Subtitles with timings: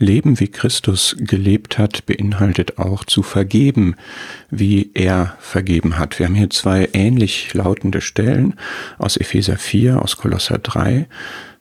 [0.00, 3.94] Leben, wie Christus gelebt hat, beinhaltet auch zu vergeben,
[4.50, 6.18] wie er vergeben hat.
[6.18, 8.54] Wir haben hier zwei ähnlich lautende Stellen
[8.98, 11.06] aus Epheser 4, aus Kolosser 3.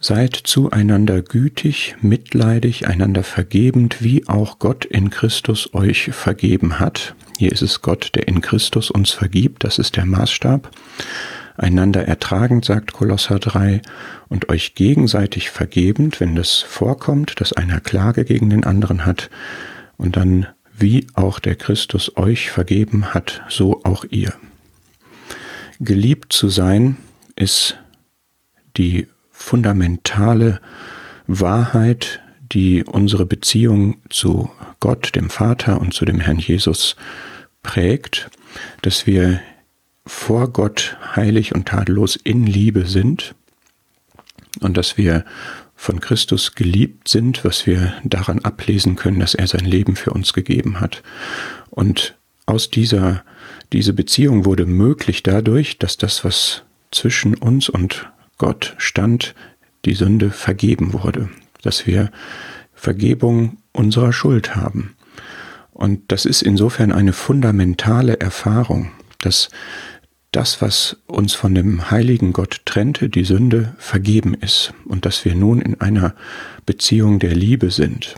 [0.00, 7.14] Seid zueinander gütig, mitleidig, einander vergebend, wie auch Gott in Christus euch vergeben hat.
[7.38, 10.70] Hier ist es Gott, der in Christus uns vergibt, das ist der Maßstab.
[11.56, 13.80] Einander ertragend, sagt Kolosser 3,
[14.28, 19.30] und euch gegenseitig vergebend, wenn das vorkommt, dass einer Klage gegen den anderen hat,
[19.96, 20.46] und dann,
[20.76, 24.32] wie auch der Christus euch vergeben hat, so auch ihr.
[25.78, 26.96] Geliebt zu sein
[27.36, 27.78] ist
[28.76, 30.60] die fundamentale
[31.26, 36.96] Wahrheit, die unsere Beziehung zu Gott, dem Vater und zu dem Herrn Jesus
[37.62, 38.30] prägt,
[38.82, 39.40] dass wir
[40.06, 43.34] vor Gott heilig und tadellos in Liebe sind
[44.60, 45.24] und dass wir
[45.74, 50.32] von Christus geliebt sind, was wir daran ablesen können, dass er sein Leben für uns
[50.32, 51.02] gegeben hat.
[51.70, 53.24] Und aus dieser,
[53.72, 58.08] diese Beziehung wurde möglich dadurch, dass das, was zwischen uns und
[58.38, 59.34] Gott stand,
[59.84, 61.28] die Sünde vergeben wurde,
[61.62, 62.10] dass wir
[62.74, 64.94] Vergebung unserer Schuld haben.
[65.72, 68.92] Und das ist insofern eine fundamentale Erfahrung,
[69.24, 69.48] dass
[70.32, 75.34] das, was uns von dem heiligen Gott trennte, die Sünde, vergeben ist und dass wir
[75.34, 76.14] nun in einer
[76.66, 78.16] Beziehung der Liebe sind.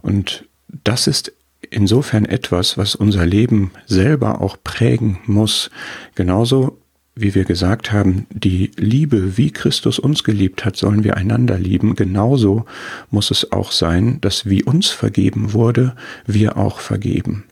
[0.00, 0.46] Und
[0.84, 1.32] das ist
[1.70, 5.70] insofern etwas, was unser Leben selber auch prägen muss,
[6.14, 6.78] genauso
[7.14, 11.94] wie wir gesagt haben, die Liebe, wie Christus uns geliebt hat, sollen wir einander lieben.
[11.94, 12.64] Genauso
[13.10, 15.94] muss es auch sein, dass wie uns vergeben wurde,
[16.26, 17.44] wir auch vergeben.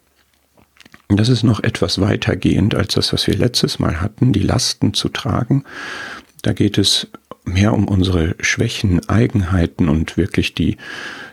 [1.12, 5.08] Das ist noch etwas weitergehend als das, was wir letztes Mal hatten, die Lasten zu
[5.08, 5.64] tragen.
[6.42, 7.08] Da geht es
[7.44, 10.77] mehr um unsere Schwächen, Eigenheiten und wirklich die,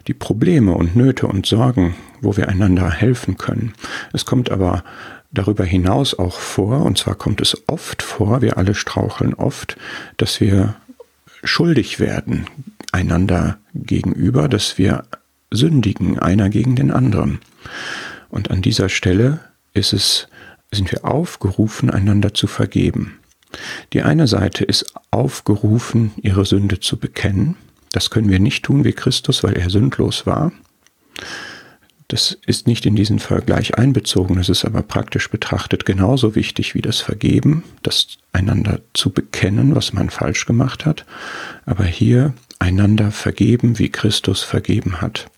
[0.08, 3.74] die Probleme und Nöte und Sorgen, wo wir einander helfen können.
[4.14, 4.84] Es kommt aber
[5.32, 9.78] darüber hinaus auch vor, und zwar kommt es oft vor, wir alle straucheln oft,
[10.18, 10.76] dass wir
[11.44, 12.48] schuldig werden
[12.92, 15.04] einander gegenüber, dass wir
[15.52, 17.40] sündigen einer gegen den anderen.
[18.30, 19.40] Und an dieser Stelle
[19.78, 20.28] ist es,
[20.72, 23.20] sind wir aufgerufen, einander zu vergeben.
[23.94, 27.56] Die eine Seite ist aufgerufen, ihre Sünde zu bekennen.
[27.92, 30.52] Das können wir nicht tun wie Christus, weil er sündlos war.
[32.10, 36.82] Das ist nicht in diesen Vergleich einbezogen, das ist aber praktisch betrachtet genauso wichtig wie
[36.82, 41.06] das Vergeben, das einander zu bekennen, was man falsch gemacht hat,
[41.66, 45.30] aber hier einander vergeben, wie Christus vergeben hat.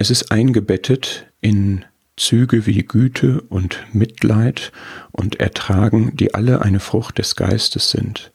[0.00, 1.84] Es ist eingebettet in
[2.16, 4.70] Züge wie Güte und Mitleid
[5.10, 8.30] und Ertragen, die alle eine Frucht des Geistes sind.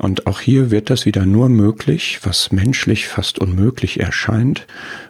[0.00, 4.66] Und auch hier wird das wieder nur möglich, was menschlich fast unmöglich erscheint,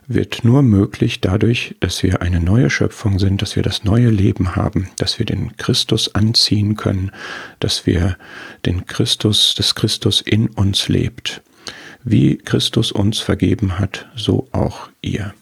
[0.06, 4.56] wird nur möglich dadurch, dass wir eine neue Schöpfung sind, dass wir das neue Leben
[4.56, 7.12] haben, dass wir den Christus anziehen können,
[7.60, 8.18] dass wir
[8.66, 11.40] den Christus, dass Christus in uns lebt.
[12.04, 15.32] Wie Christus uns vergeben hat, so auch ihr.